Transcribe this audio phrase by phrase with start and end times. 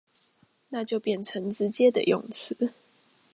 [0.69, 2.71] 那就變成直接的用詞